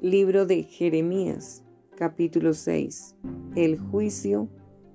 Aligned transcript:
Libro 0.00 0.46
de 0.46 0.62
Jeremías, 0.62 1.64
capítulo 1.96 2.54
6. 2.54 3.16
El 3.56 3.80
juicio 3.80 4.48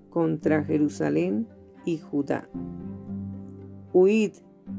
contra 0.09 0.63
Jerusalén 0.63 1.45
y 1.83 1.97
Judá. 1.97 2.49
Huid, 3.91 4.31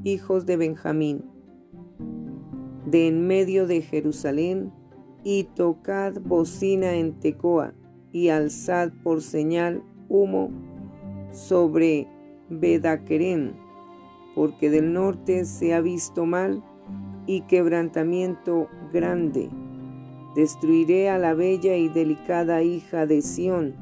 hijos 0.02 0.46
de 0.46 0.56
Benjamín, 0.56 1.26
de 2.86 3.08
en 3.08 3.26
medio 3.26 3.66
de 3.66 3.82
Jerusalén, 3.82 4.72
y 5.24 5.44
tocad 5.44 6.14
bocina 6.22 6.94
en 6.94 7.20
Tecoa, 7.20 7.74
y 8.10 8.30
alzad 8.30 8.92
por 9.02 9.20
señal 9.20 9.82
humo 10.08 10.48
sobre 11.32 12.08
Bedaquerén, 12.48 13.56
porque 14.34 14.70
del 14.70 14.94
norte 14.94 15.44
se 15.44 15.74
ha 15.74 15.82
visto 15.82 16.24
mal 16.24 16.64
y 17.26 17.42
quebrantamiento 17.42 18.68
grande 18.90 19.50
Destruiré 20.34 21.10
a 21.10 21.18
la 21.18 21.34
bella 21.34 21.76
y 21.76 21.88
delicada 21.88 22.62
hija 22.64 23.06
de 23.06 23.22
Sión. 23.22 23.76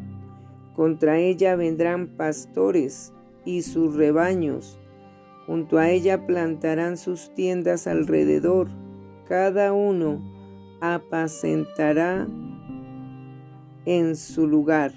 Contra 0.77 1.19
ella 1.19 1.57
vendrán 1.57 2.09
pastores 2.09 3.15
y 3.47 3.63
sus 3.63 3.95
rebaños. 3.95 4.79
Junto 5.47 5.79
a 5.79 5.89
ella 5.89 6.27
plantarán 6.27 6.99
sus 6.99 7.33
tiendas 7.35 7.87
alrededor. 7.87 8.69
Cada 9.27 9.73
uno 9.73 10.21
apacentará 10.83 12.29
en 13.87 14.15
su 14.15 14.47
lugar. 14.47 14.93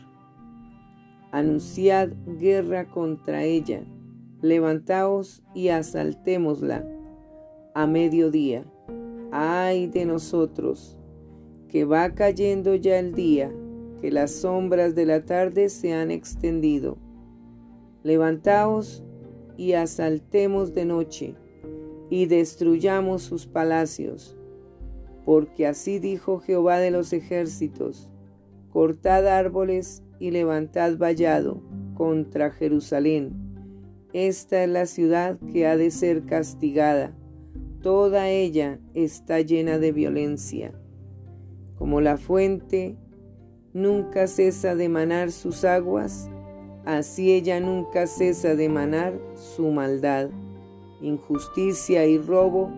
Anunciad 1.31 2.09
guerra 2.37 2.89
contra 2.89 3.43
ella. 3.43 3.81
Levantaos 4.41 5.41
y 5.53 5.69
asaltémosla 5.69 6.85
a 7.73 7.87
mediodía. 7.87 8.65
Ay 9.31 9.87
de 9.87 10.05
nosotros 10.05 10.99
que 11.69 11.85
va 11.85 12.13
cayendo 12.13 12.75
ya 12.75 12.99
el 12.99 13.13
día, 13.13 13.51
que 14.01 14.11
las 14.11 14.31
sombras 14.31 14.95
de 14.95 15.05
la 15.05 15.25
tarde 15.25 15.69
se 15.69 15.93
han 15.93 16.11
extendido. 16.11 16.97
Levantaos 18.03 19.03
y 19.57 19.73
asaltemos 19.73 20.73
de 20.73 20.85
noche, 20.85 21.35
y 22.09 22.27
destruyamos 22.27 23.23
sus 23.23 23.47
palacios, 23.47 24.37
porque 25.25 25.65
así 25.65 25.99
dijo 25.99 26.39
Jehová 26.39 26.77
de 26.77 26.91
los 26.91 27.13
ejércitos, 27.13 28.11
cortad 28.69 29.27
árboles 29.27 30.03
y 30.19 30.31
levantad 30.31 30.97
vallado 30.97 31.61
contra 31.95 32.51
Jerusalén. 32.51 33.33
Esta 34.13 34.63
es 34.63 34.69
la 34.69 34.85
ciudad 34.85 35.37
que 35.51 35.67
ha 35.67 35.77
de 35.77 35.91
ser 35.91 36.25
castigada, 36.25 37.15
toda 37.81 38.29
ella 38.29 38.79
está 38.93 39.41
llena 39.41 39.77
de 39.77 39.91
violencia. 39.91 40.73
Como 41.77 42.01
la 42.01 42.17
fuente 42.17 42.95
nunca 43.73 44.27
cesa 44.27 44.75
de 44.75 44.89
manar 44.89 45.31
sus 45.31 45.65
aguas, 45.65 46.29
así 46.85 47.33
ella 47.33 47.59
nunca 47.59 48.07
cesa 48.07 48.55
de 48.55 48.69
manar 48.69 49.19
su 49.35 49.71
maldad. 49.71 50.29
Injusticia 51.01 52.05
y 52.05 52.17
robo 52.17 52.71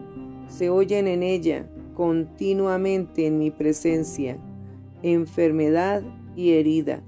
se 0.47 0.69
oyen 0.69 1.07
en 1.07 1.23
ella 1.23 1.67
continuamente 1.93 3.25
en 3.25 3.39
mi 3.39 3.51
presencia, 3.51 4.37
enfermedad 5.01 6.03
y 6.35 6.53
herida. 6.53 7.01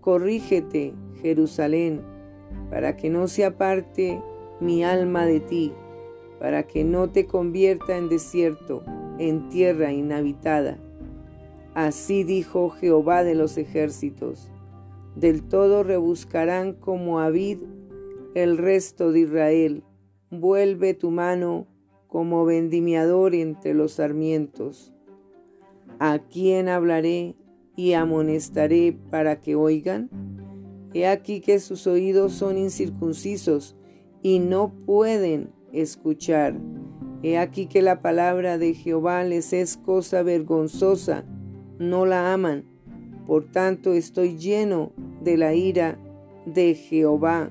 Corrígete, 0.00 0.94
Jerusalén, 1.20 2.02
para 2.70 2.96
que 2.96 3.10
no 3.10 3.28
se 3.28 3.44
aparte 3.44 4.20
mi 4.60 4.84
alma 4.84 5.26
de 5.26 5.40
ti, 5.40 5.72
para 6.38 6.64
que 6.64 6.84
no 6.84 7.10
te 7.10 7.26
convierta 7.26 7.96
en 7.96 8.08
desierto, 8.08 8.84
en 9.18 9.48
tierra 9.48 9.92
inhabitada. 9.92 10.78
Así 11.74 12.22
dijo 12.22 12.68
Jehová 12.68 13.24
de 13.24 13.34
los 13.34 13.56
ejércitos. 13.56 14.50
Del 15.16 15.42
todo 15.42 15.82
rebuscarán 15.82 16.74
como 16.74 17.20
Abid 17.20 17.58
el 18.34 18.58
resto 18.58 19.10
de 19.10 19.20
Israel. 19.20 19.82
Vuelve 20.30 20.92
tu 20.92 21.10
mano 21.10 21.66
como 22.08 22.44
vendimiador 22.44 23.34
entre 23.34 23.72
los 23.72 23.92
sarmientos. 23.92 24.92
¿A 25.98 26.18
quién 26.18 26.68
hablaré 26.68 27.36
y 27.74 27.94
amonestaré 27.94 28.94
para 29.10 29.40
que 29.40 29.54
oigan? 29.54 30.10
He 30.92 31.06
aquí 31.06 31.40
que 31.40 31.58
sus 31.58 31.86
oídos 31.86 32.34
son 32.34 32.58
incircuncisos 32.58 33.76
y 34.22 34.40
no 34.40 34.74
pueden 34.84 35.52
escuchar. 35.72 36.54
He 37.22 37.38
aquí 37.38 37.66
que 37.66 37.80
la 37.80 38.02
palabra 38.02 38.58
de 38.58 38.74
Jehová 38.74 39.24
les 39.24 39.54
es 39.54 39.78
cosa 39.78 40.22
vergonzosa 40.22 41.24
no 41.82 42.06
la 42.06 42.32
aman. 42.32 42.64
Por 43.26 43.50
tanto, 43.50 43.92
estoy 43.92 44.36
lleno 44.38 44.92
de 45.20 45.36
la 45.36 45.54
ira 45.54 45.98
de 46.46 46.74
Jehová. 46.74 47.50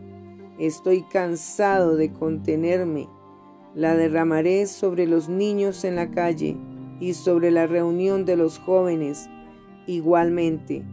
Estoy 0.58 1.04
cansado 1.04 1.96
de 1.96 2.12
contenerme. 2.12 3.08
La 3.76 3.96
derramaré 3.96 4.66
sobre 4.68 5.06
los 5.08 5.30
niños 5.30 5.84
en 5.84 5.96
la 5.96 6.12
calle 6.12 6.58
y 7.00 7.14
sobre 7.14 7.52
la 7.52 7.68
reunión 7.68 8.26
de 8.26 8.36
los 8.36 8.60
jóvenes 8.60 9.30
igualmente, 9.88 10.84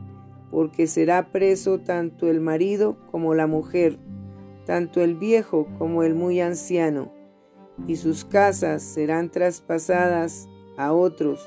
porque 0.50 0.86
será 0.86 1.30
preso 1.30 1.80
tanto 1.80 2.28
el 2.28 2.40
marido 2.40 2.96
como 3.10 3.34
la 3.34 3.46
mujer, 3.46 3.98
tanto 4.64 5.02
el 5.02 5.16
viejo 5.16 5.66
como 5.78 6.02
el 6.02 6.14
muy 6.14 6.40
anciano, 6.40 7.12
y 7.86 7.96
sus 7.96 8.24
casas 8.24 8.82
serán 8.82 9.30
traspasadas 9.30 10.48
a 10.78 10.92
otros 10.92 11.46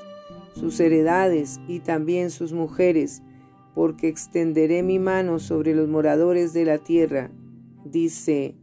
sus 0.54 0.78
heredades 0.80 1.60
y 1.66 1.80
también 1.80 2.30
sus 2.30 2.52
mujeres, 2.52 3.22
porque 3.74 4.08
extenderé 4.08 4.82
mi 4.82 4.98
mano 4.98 5.38
sobre 5.38 5.74
los 5.74 5.88
moradores 5.88 6.52
de 6.52 6.64
la 6.64 6.78
tierra, 6.78 7.30
dice 7.84 8.54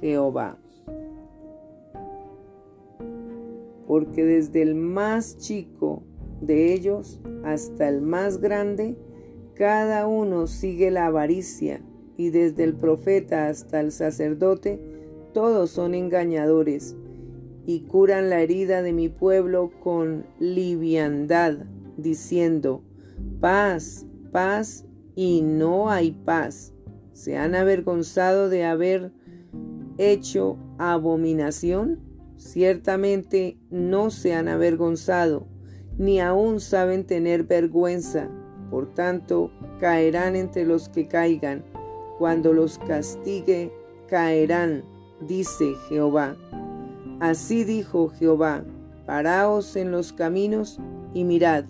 Jehová. 0.00 0.58
Porque 3.86 4.24
desde 4.24 4.62
el 4.62 4.74
más 4.74 5.38
chico 5.38 6.02
de 6.40 6.72
ellos 6.72 7.20
hasta 7.44 7.88
el 7.88 8.02
más 8.02 8.40
grande, 8.40 8.96
cada 9.54 10.06
uno 10.06 10.46
sigue 10.46 10.90
la 10.90 11.06
avaricia, 11.06 11.80
y 12.16 12.30
desde 12.30 12.64
el 12.64 12.74
profeta 12.74 13.48
hasta 13.48 13.80
el 13.80 13.92
sacerdote, 13.92 14.80
todos 15.32 15.70
son 15.70 15.94
engañadores 15.94 16.96
y 17.66 17.80
curan 17.80 18.30
la 18.30 18.40
herida 18.40 18.80
de 18.80 18.92
mi 18.92 19.08
pueblo 19.08 19.72
con 19.82 20.24
liviandad, 20.38 21.58
diciendo, 21.96 22.82
paz, 23.40 24.06
paz, 24.30 24.86
y 25.16 25.40
no 25.42 25.90
hay 25.90 26.12
paz. 26.12 26.72
¿Se 27.12 27.36
han 27.36 27.54
avergonzado 27.54 28.48
de 28.48 28.64
haber 28.64 29.12
hecho 29.98 30.58
abominación? 30.78 32.00
Ciertamente 32.36 33.58
no 33.70 34.10
se 34.10 34.34
han 34.34 34.46
avergonzado, 34.46 35.48
ni 35.98 36.20
aún 36.20 36.60
saben 36.60 37.04
tener 37.04 37.44
vergüenza. 37.44 38.30
Por 38.70 38.94
tanto, 38.94 39.50
caerán 39.80 40.36
entre 40.36 40.66
los 40.66 40.88
que 40.88 41.08
caigan. 41.08 41.64
Cuando 42.18 42.52
los 42.52 42.78
castigue, 42.78 43.72
caerán, 44.06 44.84
dice 45.26 45.72
Jehová. 45.88 46.36
Así 47.20 47.64
dijo 47.64 48.10
Jehová, 48.10 48.64
paraos 49.06 49.74
en 49.76 49.90
los 49.90 50.12
caminos 50.12 50.78
y 51.14 51.24
mirad, 51.24 51.64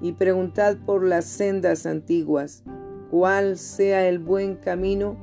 y 0.00 0.12
preguntad 0.12 0.78
por 0.86 1.04
las 1.04 1.26
sendas 1.26 1.84
antiguas, 1.84 2.64
cuál 3.10 3.58
sea 3.58 4.08
el 4.08 4.18
buen 4.18 4.56
camino, 4.56 5.18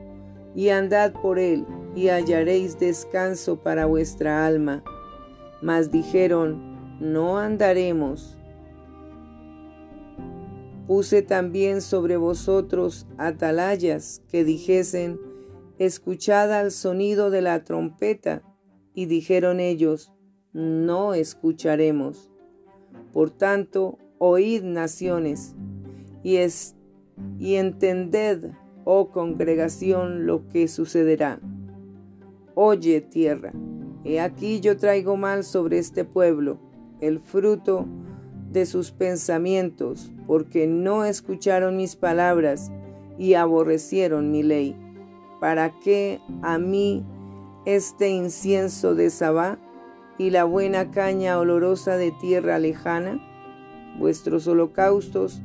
y 0.54 0.70
andad 0.70 1.14
por 1.14 1.40
él, 1.40 1.66
y 1.96 2.10
hallaréis 2.10 2.78
descanso 2.78 3.64
para 3.64 3.88
vuestra 3.88 4.46
alma. 4.46 4.84
Mas 5.62 5.90
dijeron, 5.90 7.00
no 7.00 7.40
andaremos. 7.40 8.38
Puse 10.86 11.22
también 11.22 11.82
sobre 11.82 12.16
vosotros 12.16 13.08
atalayas 13.18 14.22
que 14.30 14.44
dijesen, 14.44 15.20
escuchad 15.80 16.54
al 16.54 16.72
sonido 16.72 17.30
de 17.30 17.42
la 17.42 17.64
trompeta, 17.64 18.42
y 18.98 19.06
dijeron 19.06 19.60
ellos, 19.60 20.12
no 20.54 21.14
escucharemos. 21.14 22.32
Por 23.14 23.30
tanto, 23.30 24.00
oíd 24.18 24.64
naciones, 24.64 25.56
y, 26.24 26.38
es, 26.38 26.76
y 27.38 27.58
entended, 27.58 28.54
oh 28.86 29.12
congregación, 29.12 30.26
lo 30.26 30.50
que 30.50 30.68
sucederá. 30.68 31.40
Oye 32.56 33.02
tierra, 33.02 33.54
he 34.04 34.20
aquí 34.20 34.62
yo 34.62 34.78
traigo 34.78 35.16
mal 35.16 35.44
sobre 35.44 35.78
este 35.78 36.04
pueblo, 36.04 36.58
el 37.00 37.20
fruto 37.20 37.86
de 38.52 38.66
sus 38.66 38.90
pensamientos, 38.90 40.12
porque 40.26 40.66
no 40.66 41.06
escucharon 41.06 41.78
mis 41.78 41.96
palabras 41.96 42.72
y 43.20 43.36
aborrecieron 43.36 44.32
mi 44.32 44.42
ley. 44.42 44.76
¿Para 45.40 45.72
qué 45.82 46.20
a 46.42 46.58
mí 46.58 47.06
este 47.68 48.08
incienso 48.08 48.96
de 48.96 49.10
Sabá 49.10 49.60
y 50.18 50.30
la 50.30 50.46
buena 50.46 50.90
caña 50.90 51.38
olorosa 51.38 51.98
de 51.98 52.12
tierra 52.12 52.60
lejana? 52.60 53.22
vuestros 54.00 54.48
holocaustos 54.48 55.42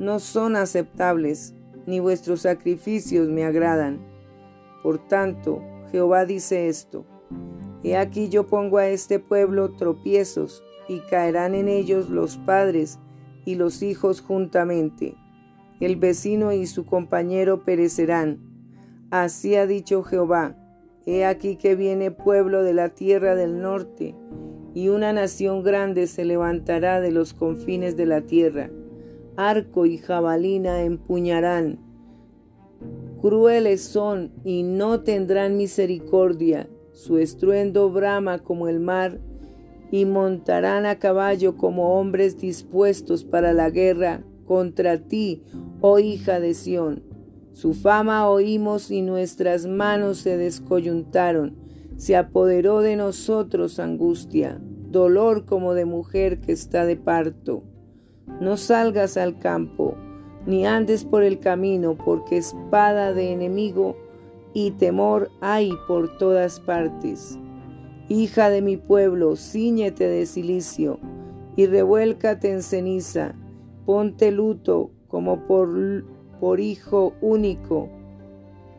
no 0.00 0.18
son 0.18 0.56
aceptables, 0.56 1.54
ni 1.86 2.00
vuestros 2.00 2.40
sacrificios 2.40 3.28
me 3.28 3.44
agradan. 3.44 4.00
Por 4.82 5.06
tanto, 5.06 5.62
Jehová 5.92 6.24
dice 6.24 6.68
esto, 6.68 7.04
He 7.84 7.96
aquí 7.96 8.28
yo 8.28 8.48
pongo 8.48 8.78
a 8.78 8.88
este 8.88 9.20
pueblo 9.20 9.76
tropiezos, 9.76 10.64
y 10.88 10.98
caerán 11.08 11.54
en 11.54 11.68
ellos 11.68 12.10
los 12.10 12.36
padres 12.36 12.98
y 13.44 13.54
los 13.54 13.80
hijos 13.80 14.20
juntamente. 14.20 15.14
El 15.78 15.94
vecino 15.94 16.52
y 16.52 16.66
su 16.66 16.84
compañero 16.84 17.64
perecerán. 17.64 18.40
Así 19.12 19.54
ha 19.54 19.68
dicho 19.68 20.02
Jehová, 20.02 20.56
He 21.06 21.24
aquí 21.24 21.56
que 21.56 21.74
viene 21.74 22.10
pueblo 22.10 22.62
de 22.62 22.74
la 22.74 22.90
tierra 22.90 23.34
del 23.34 23.60
norte, 23.60 24.14
y 24.74 24.88
una 24.88 25.12
nación 25.12 25.62
grande 25.62 26.06
se 26.06 26.24
levantará 26.24 27.00
de 27.00 27.10
los 27.10 27.34
confines 27.34 27.96
de 27.96 28.06
la 28.06 28.20
tierra. 28.20 28.70
Arco 29.36 29.86
y 29.86 29.98
jabalina 29.98 30.82
empuñarán. 30.82 31.78
Crueles 33.20 33.82
son 33.82 34.32
y 34.44 34.62
no 34.62 35.00
tendrán 35.00 35.56
misericordia. 35.56 36.68
Su 36.92 37.18
estruendo 37.18 37.90
brama 37.90 38.38
como 38.40 38.68
el 38.68 38.80
mar, 38.80 39.18
y 39.90 40.04
montarán 40.04 40.86
a 40.86 40.98
caballo 40.98 41.56
como 41.56 41.98
hombres 41.98 42.38
dispuestos 42.38 43.24
para 43.24 43.52
la 43.52 43.70
guerra 43.70 44.22
contra 44.46 44.98
ti, 44.98 45.42
oh 45.80 45.98
hija 45.98 46.40
de 46.40 46.54
Sión. 46.54 47.09
Su 47.60 47.74
fama 47.74 48.26
oímos 48.26 48.90
y 48.90 49.02
nuestras 49.02 49.66
manos 49.66 50.16
se 50.16 50.38
descoyuntaron. 50.38 51.56
Se 51.98 52.16
apoderó 52.16 52.80
de 52.80 52.96
nosotros 52.96 53.78
angustia, 53.78 54.58
dolor 54.88 55.44
como 55.44 55.74
de 55.74 55.84
mujer 55.84 56.40
que 56.40 56.52
está 56.52 56.86
de 56.86 56.96
parto. 56.96 57.62
No 58.40 58.56
salgas 58.56 59.18
al 59.18 59.38
campo, 59.38 59.94
ni 60.46 60.64
andes 60.64 61.04
por 61.04 61.22
el 61.22 61.38
camino, 61.38 61.98
porque 62.02 62.38
espada 62.38 63.12
de 63.12 63.30
enemigo 63.30 63.94
y 64.54 64.70
temor 64.70 65.28
hay 65.42 65.70
por 65.86 66.16
todas 66.16 66.60
partes. 66.60 67.38
Hija 68.08 68.48
de 68.48 68.62
mi 68.62 68.78
pueblo, 68.78 69.36
ciñete 69.36 70.08
de 70.08 70.24
silicio 70.24 70.98
y 71.56 71.66
revuélcate 71.66 72.52
en 72.52 72.62
ceniza, 72.62 73.34
ponte 73.84 74.30
luto 74.30 74.92
como 75.08 75.46
por 75.46 75.68
por 76.40 76.58
hijo 76.58 77.12
único, 77.20 77.90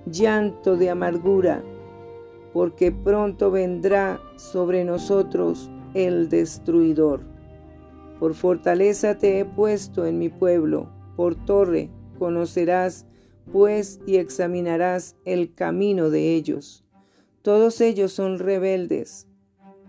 llanto 0.07 0.75
de 0.75 0.89
amargura, 0.89 1.63
porque 2.53 2.91
pronto 2.91 3.51
vendrá 3.51 4.19
sobre 4.35 4.83
nosotros 4.83 5.69
el 5.93 6.27
destruidor. 6.27 7.21
Por 8.19 8.33
fortaleza 8.33 9.17
te 9.17 9.39
he 9.39 9.45
puesto 9.45 10.05
en 10.05 10.17
mi 10.17 10.29
pueblo, 10.29 10.89
por 11.15 11.35
torre 11.35 11.91
conocerás 12.17 13.05
pues 13.51 13.99
y 14.05 14.17
examinarás 14.17 15.15
el 15.25 15.53
camino 15.53 16.09
de 16.09 16.35
ellos. 16.35 16.83
Todos 17.41 17.81
ellos 17.81 18.11
son 18.11 18.39
rebeldes, 18.39 19.27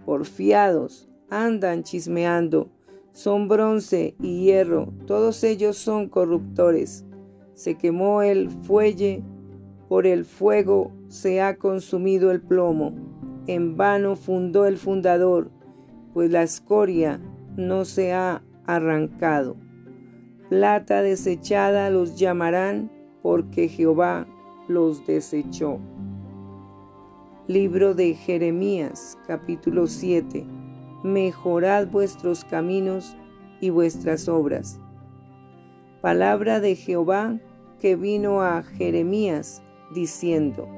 porfiados, 0.05 1.09
andan 1.31 1.85
chismeando, 1.85 2.71
son 3.13 3.49
bronce 3.49 4.15
y 4.21 4.45
hierro, 4.45 4.93
todos 5.07 5.45
ellos 5.45 5.77
son 5.77 6.09
corruptores 6.09 7.05
se 7.55 7.77
quemó 7.77 8.23
el 8.23 8.51
fuelle, 8.51 9.23
por 9.89 10.07
el 10.07 10.25
fuego 10.25 10.93
se 11.09 11.43
ha 11.43 11.57
consumido 11.57 12.31
el 12.31 12.41
plomo. 12.41 12.95
En 13.47 13.77
vano 13.77 14.17
fundó 14.17 14.67
el 14.67 14.79
fundador, 14.79 15.51
pues 16.15 16.31
la 16.31 16.43
escoria 16.43 17.21
no 17.57 17.85
se 17.85 18.13
ha 18.13 18.43
arrancado. 18.67 19.57
Plata 20.49 21.03
desechada 21.03 21.91
los 21.91 22.19
llamarán, 22.19 22.91
porque 23.23 23.69
Jehová 23.69 24.27
los 24.69 25.07
desechó. 25.07 25.79
Libro 27.49 27.95
de 27.95 28.15
Jeremías, 28.15 29.19
capítulo 29.27 29.87
7. 29.87 30.47
Mejorad 31.03 31.89
vuestros 31.89 32.45
caminos 32.45 33.17
y 33.61 33.71
vuestras 33.71 34.29
obras. 34.29 34.82
Palabra 36.03 36.59
de 36.59 36.75
Jehová 36.75 37.39
que 37.81 37.95
vino 37.95 38.43
a 38.43 38.65
Jeremías 38.65 39.63
diciendo, 39.95 40.69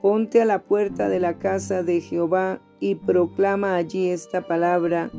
Ponte 0.00 0.40
a 0.40 0.46
la 0.46 0.62
puerta 0.62 1.10
de 1.10 1.20
la 1.20 1.38
casa 1.38 1.82
de 1.82 2.00
Jehová 2.00 2.62
y 2.80 2.94
proclama 2.94 3.76
allí 3.76 4.08
esta 4.08 4.46
palabra 4.46 5.10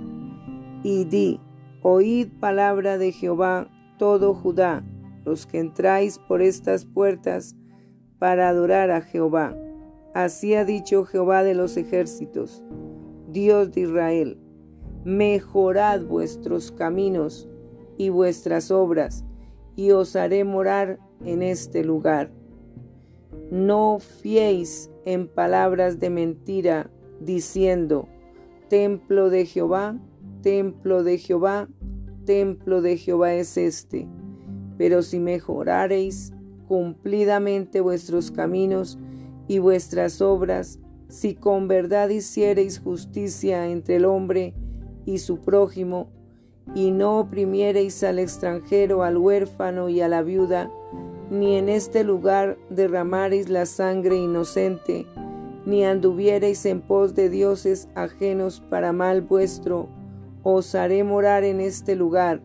y 0.82 1.04
di, 1.06 1.40
Oíd 1.84 2.30
palabra 2.40 2.98
de 2.98 3.12
Jehová 3.12 3.70
todo 4.00 4.34
Judá, 4.34 4.84
los 5.26 5.46
que 5.46 5.60
entráis 5.60 6.18
por 6.18 6.42
estas 6.42 6.86
puertas 6.86 7.56
para 8.18 8.50
adorar 8.50 8.90
a 8.90 9.02
Jehová. 9.02 9.56
Así 10.16 10.56
ha 10.56 10.66
dicho 10.66 11.06
Jehová 11.06 11.44
de 11.44 11.54
los 11.54 11.78
ejércitos, 11.78 12.64
Dios 13.28 13.72
de 13.74 13.82
Israel, 13.82 14.40
mejorad 15.04 16.02
vuestros 16.02 16.72
caminos 16.72 17.49
y 18.00 18.08
vuestras 18.08 18.72
obras, 18.72 19.26
y 19.76 19.92
os 19.92 20.16
haré 20.16 20.46
morar 20.46 21.00
en 21.26 21.44
este 21.44 21.84
lugar. 21.84 22.32
No 23.52 24.00
fiéis 24.00 24.90
en 25.06 25.28
palabras 25.28 26.00
de 26.00 26.10
mentira, 26.10 26.90
diciendo, 27.20 28.08
Templo 28.70 29.30
de 29.30 29.46
Jehová, 29.46 30.00
templo 30.42 31.04
de 31.04 31.18
Jehová, 31.18 31.68
templo 32.26 32.82
de 32.82 32.96
Jehová 32.96 33.34
es 33.34 33.58
este. 33.58 34.08
Pero 34.78 35.02
si 35.02 35.20
mejorareis 35.20 36.32
cumplidamente 36.70 37.82
vuestros 37.82 38.32
caminos 38.32 38.98
y 39.50 39.60
vuestras 39.60 40.22
obras, 40.22 40.80
si 41.10 41.36
con 41.36 41.68
verdad 41.68 42.08
hiciereis 42.08 42.80
justicia 42.80 43.68
entre 43.68 43.98
el 43.98 44.06
hombre 44.06 44.54
y 45.06 45.18
su 45.18 45.40
prójimo, 45.40 46.12
y 46.76 46.92
no 46.92 47.20
oprimiereis 47.20 48.04
al 48.04 48.20
extranjero, 48.20 49.04
al 49.04 49.18
huérfano 49.18 49.90
y 49.90 50.02
a 50.02 50.08
la 50.08 50.22
viuda, 50.22 50.72
ni 51.30 51.56
en 51.56 51.70
este 51.70 52.04
lugar 52.04 52.58
derramareis 52.70 53.50
la 53.50 53.66
sangre 53.66 54.18
inocente, 54.18 55.06
ni 55.66 55.86
anduviereis 55.86 56.66
en 56.66 56.82
pos 56.82 57.16
de 57.16 57.30
dioses 57.30 57.88
ajenos 57.96 58.62
para 58.70 58.94
mal 58.94 59.22
vuestro, 59.22 59.88
os 60.44 60.74
haré 60.76 61.04
morar 61.04 61.44
en 61.44 61.60
este 61.60 61.96
lugar, 61.96 62.42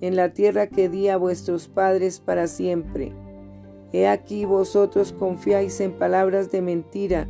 en 0.00 0.16
la 0.16 0.30
tierra 0.30 0.66
que 0.66 0.88
di 0.88 1.08
a 1.08 1.16
vuestros 1.16 1.68
padres 1.68 2.20
para 2.20 2.46
siempre. 2.46 3.12
He 3.92 4.08
aquí 4.08 4.44
vosotros 4.44 5.12
confiáis 5.12 5.80
en 5.80 5.92
palabras 5.92 6.50
de 6.50 6.62
mentira 6.62 7.28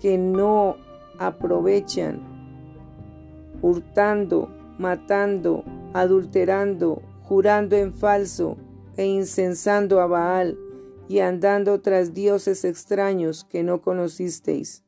que 0.00 0.16
no 0.16 0.76
aprovechan, 1.18 2.20
hurtando, 3.62 4.48
matando, 4.78 5.64
adulterando, 5.94 7.00
jurando 7.22 7.76
en 7.76 7.94
falso 7.94 8.58
e 8.98 9.06
incensando 9.06 10.00
a 10.00 10.06
Baal 10.06 10.58
y 11.08 11.20
andando 11.20 11.80
tras 11.80 12.12
dioses 12.12 12.64
extraños 12.64 13.44
que 13.44 13.62
no 13.62 13.80
conocisteis. 13.80 14.84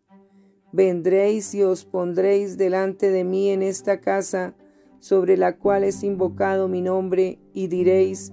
Vendréis 0.72 1.54
y 1.54 1.62
os 1.62 1.84
pondréis 1.84 2.58
delante 2.58 3.10
de 3.10 3.24
mí 3.24 3.48
en 3.48 3.62
esta 3.62 4.00
casa 4.00 4.54
sobre 4.98 5.36
la 5.36 5.56
cual 5.56 5.84
es 5.84 6.02
invocado 6.02 6.68
mi 6.68 6.82
nombre 6.82 7.38
y 7.54 7.68
diréis, 7.68 8.32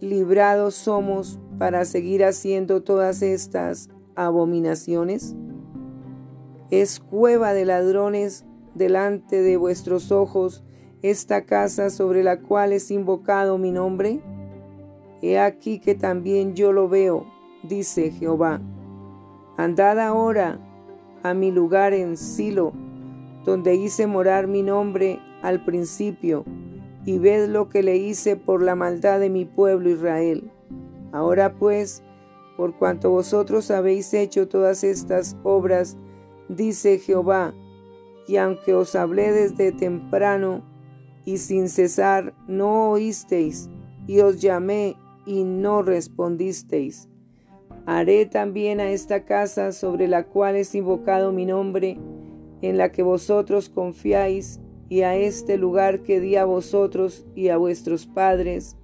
librados 0.00 0.74
somos 0.74 1.40
para 1.58 1.84
seguir 1.84 2.24
haciendo 2.24 2.82
todas 2.82 3.22
estas 3.22 3.88
abominaciones? 4.14 5.34
Es 6.70 7.00
cueva 7.00 7.52
de 7.52 7.64
ladrones 7.64 8.44
delante 8.74 9.42
de 9.42 9.56
vuestros 9.56 10.12
ojos 10.12 10.64
esta 11.04 11.44
casa 11.44 11.90
sobre 11.90 12.22
la 12.22 12.40
cual 12.40 12.72
es 12.72 12.90
invocado 12.90 13.58
mi 13.58 13.70
nombre? 13.70 14.22
He 15.20 15.38
aquí 15.38 15.78
que 15.78 15.94
también 15.94 16.54
yo 16.54 16.72
lo 16.72 16.88
veo, 16.88 17.26
dice 17.62 18.10
Jehová. 18.10 18.62
Andad 19.58 20.00
ahora 20.00 20.58
a 21.22 21.34
mi 21.34 21.50
lugar 21.50 21.92
en 21.92 22.16
Silo, 22.16 22.72
donde 23.44 23.74
hice 23.74 24.06
morar 24.06 24.46
mi 24.46 24.62
nombre 24.62 25.20
al 25.42 25.62
principio, 25.62 26.46
y 27.04 27.18
ved 27.18 27.50
lo 27.50 27.68
que 27.68 27.82
le 27.82 27.96
hice 27.96 28.36
por 28.36 28.62
la 28.62 28.74
maldad 28.74 29.20
de 29.20 29.28
mi 29.28 29.44
pueblo 29.44 29.90
Israel. 29.90 30.50
Ahora 31.12 31.52
pues, 31.52 32.02
por 32.56 32.78
cuanto 32.78 33.10
vosotros 33.10 33.70
habéis 33.70 34.14
hecho 34.14 34.48
todas 34.48 34.82
estas 34.82 35.36
obras, 35.42 35.98
dice 36.48 36.98
Jehová, 36.98 37.52
y 38.26 38.38
aunque 38.38 38.72
os 38.72 38.94
hablé 38.94 39.32
desde 39.32 39.70
temprano, 39.70 40.62
y 41.24 41.38
sin 41.38 41.68
cesar 41.68 42.34
no 42.46 42.90
oísteis, 42.90 43.70
y 44.06 44.20
os 44.20 44.40
llamé 44.40 44.96
y 45.26 45.44
no 45.44 45.82
respondisteis. 45.82 47.08
Haré 47.86 48.26
también 48.26 48.80
a 48.80 48.90
esta 48.90 49.24
casa 49.24 49.72
sobre 49.72 50.08
la 50.08 50.24
cual 50.24 50.56
es 50.56 50.74
invocado 50.74 51.32
mi 51.32 51.46
nombre, 51.46 51.98
en 52.62 52.78
la 52.78 52.92
que 52.92 53.02
vosotros 53.02 53.68
confiáis, 53.68 54.60
y 54.88 55.00
a 55.02 55.16
este 55.16 55.56
lugar 55.56 56.02
que 56.02 56.20
di 56.20 56.36
a 56.36 56.44
vosotros 56.44 57.24
y 57.34 57.48
a 57.48 57.56
vuestros 57.56 58.06
padres, 58.06 58.76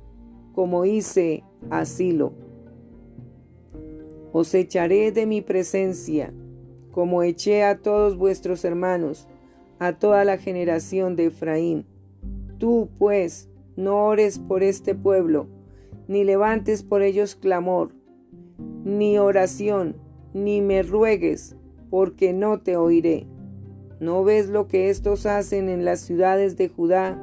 como 0.54 0.84
hice 0.84 1.44
asilo. 1.70 2.32
Os 4.32 4.54
echaré 4.54 5.12
de 5.12 5.26
mi 5.26 5.40
presencia, 5.42 6.32
como 6.92 7.22
eché 7.22 7.64
a 7.64 7.78
todos 7.78 8.16
vuestros 8.16 8.64
hermanos, 8.64 9.28
a 9.78 9.98
toda 9.98 10.24
la 10.24 10.38
generación 10.38 11.16
de 11.16 11.26
Efraín. 11.26 11.86
Tú, 12.60 12.90
pues, 12.98 13.48
no 13.76 14.04
ores 14.04 14.38
por 14.38 14.62
este 14.62 14.94
pueblo, 14.94 15.46
ni 16.08 16.24
levantes 16.24 16.82
por 16.82 17.00
ellos 17.00 17.34
clamor, 17.34 17.94
ni 18.84 19.18
oración, 19.18 19.96
ni 20.34 20.60
me 20.60 20.82
ruegues, 20.82 21.56
porque 21.88 22.34
no 22.34 22.60
te 22.60 22.76
oiré. 22.76 23.26
¿No 23.98 24.24
ves 24.24 24.50
lo 24.50 24.68
que 24.68 24.90
estos 24.90 25.24
hacen 25.24 25.70
en 25.70 25.86
las 25.86 26.00
ciudades 26.00 26.58
de 26.58 26.68
Judá 26.68 27.18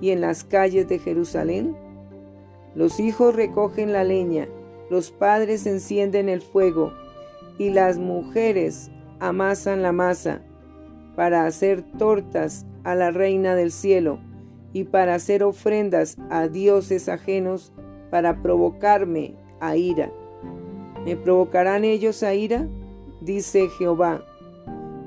y 0.00 0.10
en 0.10 0.20
las 0.20 0.44
calles 0.44 0.86
de 0.86 1.00
Jerusalén? 1.00 1.76
Los 2.76 3.00
hijos 3.00 3.34
recogen 3.34 3.92
la 3.92 4.04
leña, 4.04 4.46
los 4.88 5.10
padres 5.10 5.66
encienden 5.66 6.28
el 6.28 6.42
fuego, 6.42 6.92
y 7.58 7.70
las 7.70 7.98
mujeres 7.98 8.92
amasan 9.18 9.82
la 9.82 9.90
masa 9.90 10.42
para 11.16 11.44
hacer 11.46 11.82
tortas 11.98 12.66
a 12.84 12.94
la 12.94 13.10
reina 13.10 13.56
del 13.56 13.72
cielo 13.72 14.20
y 14.72 14.84
para 14.84 15.14
hacer 15.14 15.42
ofrendas 15.42 16.16
a 16.30 16.48
dioses 16.48 17.08
ajenos 17.08 17.72
para 18.10 18.42
provocarme 18.42 19.34
a 19.60 19.76
ira. 19.76 20.12
¿Me 21.04 21.16
provocarán 21.16 21.84
ellos 21.84 22.22
a 22.22 22.34
ira? 22.34 22.68
Dice 23.20 23.68
Jehová. 23.68 24.24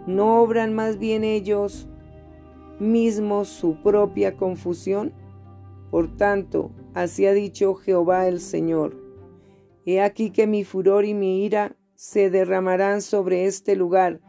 ¿No 0.07 0.41
obran 0.41 0.73
más 0.73 0.97
bien 0.97 1.23
ellos 1.23 1.87
mismos 2.79 3.47
su 3.47 3.81
propia 3.81 4.35
confusión? 4.35 5.13
Por 5.91 6.17
tanto, 6.17 6.71
así 6.93 7.25
ha 7.25 7.33
dicho 7.33 7.75
Jehová 7.75 8.27
el 8.27 8.39
Señor. 8.39 8.97
He 9.85 10.01
aquí 10.01 10.31
que 10.31 10.47
mi 10.47 10.63
furor 10.63 11.05
y 11.05 11.13
mi 11.13 11.45
ira 11.45 11.75
se 11.95 12.29
derramarán 12.29 13.01
sobre 13.01 13.45
este 13.45 13.75
lugar, 13.75 14.19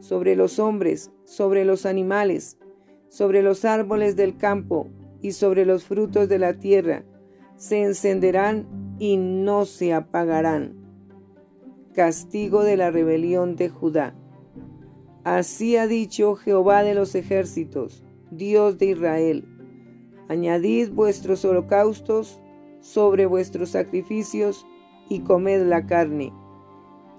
sobre 0.00 0.36
los 0.36 0.58
hombres, 0.58 1.10
sobre 1.24 1.64
los 1.64 1.86
animales, 1.86 2.58
sobre 3.14 3.42
los 3.42 3.64
árboles 3.64 4.16
del 4.16 4.36
campo 4.36 4.88
y 5.22 5.30
sobre 5.30 5.64
los 5.64 5.84
frutos 5.84 6.28
de 6.28 6.40
la 6.40 6.54
tierra. 6.54 7.04
Se 7.54 7.80
encenderán 7.80 8.96
y 8.98 9.18
no 9.18 9.66
se 9.66 9.94
apagarán. 9.94 10.74
Castigo 11.94 12.64
de 12.64 12.76
la 12.76 12.90
rebelión 12.90 13.54
de 13.54 13.68
Judá. 13.68 14.16
Así 15.22 15.76
ha 15.76 15.86
dicho 15.86 16.34
Jehová 16.34 16.82
de 16.82 16.94
los 16.94 17.14
ejércitos, 17.14 18.02
Dios 18.32 18.78
de 18.78 18.86
Israel. 18.86 19.44
Añadid 20.28 20.90
vuestros 20.90 21.44
holocaustos 21.44 22.40
sobre 22.80 23.26
vuestros 23.26 23.68
sacrificios 23.70 24.66
y 25.08 25.20
comed 25.20 25.64
la 25.68 25.86
carne, 25.86 26.32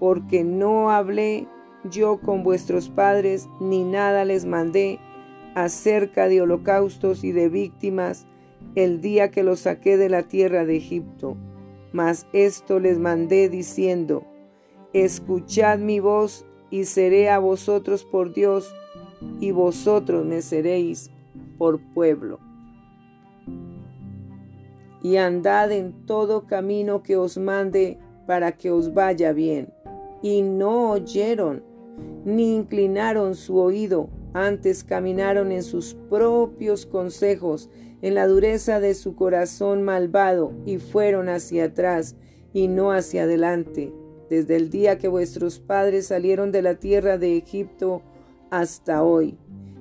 porque 0.02 0.44
no 0.44 0.90
hablé 0.90 1.48
yo 1.90 2.20
con 2.20 2.44
vuestros 2.44 2.90
padres, 2.90 3.48
ni 3.62 3.86
nada 3.86 4.25
les 4.25 4.44
mandé 4.44 5.00
acerca 5.55 6.27
de 6.27 6.41
holocaustos 6.41 7.24
y 7.24 7.31
de 7.31 7.50
víctimas 7.50 8.27
el 8.75 9.01
día 9.01 9.31
que 9.31 9.43
los 9.43 9.62
saqué 9.62 9.97
de 9.97 10.09
la 10.09 10.24
tierra 10.24 10.65
de 10.65 10.77
Egipto. 10.77 11.38
Mas 11.93 12.27
esto 12.33 12.79
les 12.79 13.00
mandé 13.00 13.50
diciendo, 13.50 14.25
escuchad 14.93 15.79
mi 15.79 16.00
voz 16.00 16.45
y 16.69 16.83
seré 16.85 17.29
a 17.29 17.39
vosotros 17.39 18.03
por 18.03 18.33
Dios, 18.33 18.75
y 19.39 19.51
vosotros 19.51 20.25
me 20.25 20.41
seréis 20.41 21.09
por 21.57 21.79
pueblo. 21.93 22.39
Y 25.01 25.17
andad 25.17 25.71
en 25.71 26.05
todo 26.05 26.45
camino 26.47 27.01
que 27.01 27.15
os 27.15 27.38
mande 27.38 27.97
para 28.27 28.51
que 28.53 28.71
os 28.71 28.93
vaya 28.93 29.31
bien. 29.33 29.69
Y 30.21 30.41
no 30.41 30.91
oyeron, 30.91 31.63
ni 32.25 32.55
inclinaron 32.55 33.35
su 33.35 33.57
oído, 33.57 34.09
antes 34.36 34.84
caminaron 34.84 35.54
en 35.54 35.63
sus 35.63 35.94
propios 36.10 36.86
consejos, 36.86 37.70
en 38.01 38.15
la 38.15 38.27
dureza 38.27 38.82
de 38.82 38.94
su 38.94 39.15
corazón 39.15 39.82
malvado, 39.84 40.51
y 40.65 40.77
fueron 40.77 41.30
hacia 41.30 41.65
atrás 41.65 42.18
y 42.54 42.68
no 42.68 42.92
hacia 42.92 43.24
adelante. 43.24 43.94
Desde 44.30 44.58
el 44.58 44.70
día 44.70 44.98
que 44.98 45.08
vuestros 45.08 45.60
padres 45.60 46.08
salieron 46.08 46.51
de 46.51 46.62
la 46.62 46.75
tierra 46.75 47.18
de 47.18 47.38
Egipto 47.38 48.01
hasta 48.50 49.04
hoy. 49.04 49.38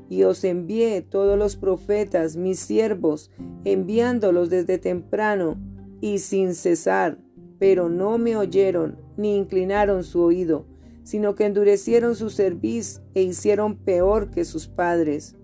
Y 0.09 0.23
os 0.23 0.45
envié 0.45 1.03
todos 1.03 1.37
los 1.37 1.57
profetas, 1.57 2.37
mis 2.37 2.61
siervos, 2.61 3.33
enviándolos 3.65 4.51
desde 4.51 4.79
temprano 4.79 5.59
y 6.01 6.19
sin 6.19 6.55
cesar, 6.55 7.19
pero 7.59 7.89
no 7.89 8.19
me 8.19 8.37
oyeron 8.37 9.01
ni 9.17 9.37
inclinaron 9.37 10.05
su 10.05 10.21
oído, 10.21 10.65
sino 11.05 11.37
que 11.37 11.47
endurecieron 11.47 12.17
su 12.17 12.29
cerviz 12.29 13.01
e 13.15 13.23
hicieron 13.23 13.77
peor 13.77 14.31
que 14.31 14.45
sus 14.45 14.67
padres. 14.67 15.37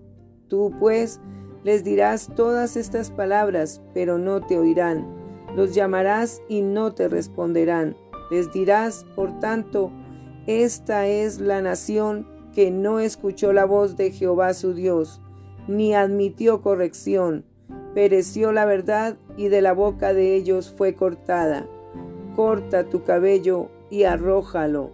Tú, 0.49 0.73
pues, 0.79 1.21
les 1.63 1.83
dirás 1.83 2.29
todas 2.35 2.75
estas 2.75 3.09
palabras, 3.11 3.81
pero 3.93 4.17
no 4.17 4.45
te 4.45 4.59
oirán. 4.59 5.07
Los 5.55 5.73
llamarás 5.73 6.41
y 6.49 6.61
no 6.61 6.93
te 6.93 7.07
responderán 7.07 7.95
les 8.31 8.49
dirás, 8.49 9.05
por 9.13 9.39
tanto, 9.39 9.91
esta 10.47 11.05
es 11.05 11.41
la 11.41 11.61
nación 11.61 12.25
que 12.53 12.71
no 12.71 13.01
escuchó 13.01 13.51
la 13.51 13.65
voz 13.65 13.97
de 13.97 14.11
Jehová 14.11 14.53
su 14.53 14.73
Dios, 14.73 15.21
ni 15.67 15.93
admitió 15.93 16.61
corrección. 16.61 17.43
Pereció 17.93 18.53
la 18.53 18.65
verdad 18.65 19.17
y 19.35 19.49
de 19.49 19.61
la 19.61 19.73
boca 19.73 20.13
de 20.13 20.33
ellos 20.33 20.73
fue 20.75 20.95
cortada. 20.95 21.67
Corta 22.37 22.85
tu 22.85 23.03
cabello 23.03 23.67
y 23.89 24.03
arrójalo, 24.03 24.91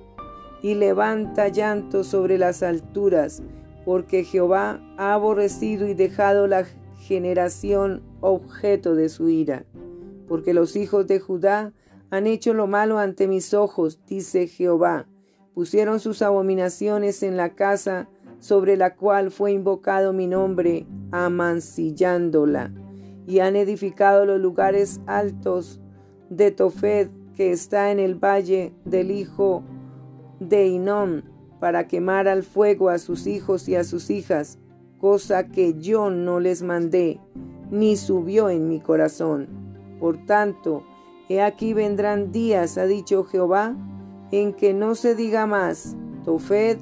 y 0.68 0.76
levanta 0.76 1.48
llanto 1.48 2.04
sobre 2.04 2.38
las 2.38 2.62
alturas, 2.62 3.42
porque 3.86 4.26
Jehová 4.26 4.82
ha 4.98 5.14
aborrecido 5.14 5.88
y 5.88 5.94
dejado 5.94 6.46
la 6.46 6.66
generación 6.98 8.04
objeto 8.20 8.94
de 8.94 9.08
su 9.08 9.30
ira. 9.30 9.64
Porque 10.28 10.54
los 10.54 10.76
hijos 10.76 11.08
de 11.08 11.22
Judá 11.22 11.72
han 12.10 12.28
hecho 12.28 12.54
lo 12.54 12.68
malo 12.68 13.00
ante 13.00 13.30
mis 13.30 13.54
ojos, 13.54 14.02
dice 14.06 14.48
Jehová. 14.48 15.08
Pusieron 15.54 16.02
sus 16.02 16.22
abominaciones 16.22 17.24
en 17.24 17.38
la 17.38 17.56
casa 17.56 18.10
sobre 18.40 18.76
la 18.76 18.94
cual 18.98 19.32
fue 19.32 19.54
invocado 19.54 20.12
mi 20.12 20.28
nombre, 20.28 20.86
amancillándola. 21.14 22.74
Y 23.26 23.40
han 23.40 23.56
edificado 23.56 24.26
los 24.26 24.42
lugares 24.42 25.00
altos 25.06 25.80
de 26.30 26.52
Tofed, 26.52 27.08
que 27.38 27.54
está 27.54 27.90
en 27.90 28.00
el 28.00 28.16
valle 28.16 28.74
del 28.84 29.12
hijo 29.12 29.64
de 30.40 30.68
Inón, 30.68 31.24
para 31.60 31.88
quemar 31.88 32.28
al 32.28 32.44
fuego 32.44 32.90
a 32.90 33.00
sus 33.00 33.28
hijos 33.28 33.68
y 33.68 33.76
a 33.76 33.84
sus 33.84 34.10
hijas, 34.10 34.60
cosa 35.00 35.48
que 35.48 35.74
yo 35.80 36.10
no 36.10 36.40
les 36.40 36.62
mandé, 36.62 37.20
ni 37.72 37.98
subió 37.98 38.50
en 38.50 38.68
mi 38.68 38.80
corazón. 38.80 39.48
Por 40.00 40.26
tanto, 40.26 40.84
He 41.30 41.42
aquí 41.42 41.74
vendrán 41.74 42.32
días, 42.32 42.78
ha 42.78 42.86
dicho 42.86 43.26
Jehová, 43.26 43.76
en 44.32 44.54
que 44.54 44.74
no 44.74 44.96
se 44.96 45.14
diga 45.14 45.46
más 45.46 45.96
Tofed 46.24 46.78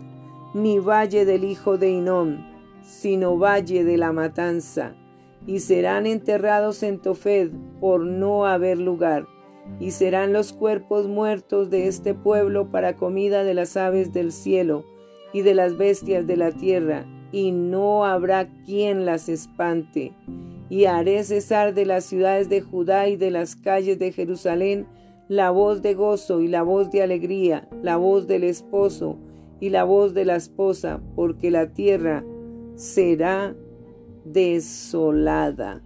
ni 0.53 0.79
valle 0.79 1.25
del 1.25 1.43
hijo 1.43 1.77
de 1.77 1.89
Inón, 1.89 2.45
sino 2.83 3.37
valle 3.37 3.83
de 3.83 3.97
la 3.97 4.11
matanza, 4.11 4.93
y 5.47 5.59
serán 5.59 6.05
enterrados 6.05 6.83
en 6.83 6.99
Tofed 6.99 7.51
por 7.79 8.01
no 8.01 8.45
haber 8.45 8.77
lugar, 8.77 9.25
y 9.79 9.91
serán 9.91 10.33
los 10.33 10.53
cuerpos 10.53 11.07
muertos 11.07 11.69
de 11.69 11.87
este 11.87 12.13
pueblo 12.13 12.71
para 12.71 12.95
comida 12.95 13.43
de 13.43 13.53
las 13.53 13.77
aves 13.77 14.13
del 14.13 14.31
cielo 14.31 14.85
y 15.33 15.41
de 15.41 15.53
las 15.53 15.77
bestias 15.77 16.25
de 16.27 16.37
la 16.37 16.51
tierra, 16.51 17.05
y 17.31 17.51
no 17.51 18.05
habrá 18.05 18.47
quien 18.65 19.05
las 19.05 19.27
espante 19.29 20.13
y 20.69 20.85
haré 20.85 21.23
cesar 21.23 21.73
de 21.73 21.85
las 21.85 22.05
ciudades 22.05 22.49
de 22.49 22.61
Judá 22.61 23.07
y 23.07 23.17
de 23.17 23.31
las 23.31 23.55
calles 23.55 23.99
de 23.99 24.11
Jerusalén 24.11 24.87
la 25.27 25.49
voz 25.49 25.81
de 25.81 25.93
gozo 25.93 26.41
y 26.41 26.47
la 26.47 26.61
voz 26.61 26.91
de 26.91 27.01
alegría, 27.01 27.67
la 27.81 27.97
voz 27.97 28.27
del 28.27 28.43
esposo 28.43 29.17
y 29.59 29.69
la 29.69 29.83
voz 29.83 30.13
de 30.13 30.25
la 30.25 30.35
esposa, 30.35 31.01
porque 31.15 31.49
la 31.49 31.73
tierra 31.73 32.23
será 32.75 33.55
desolada. 34.23 35.81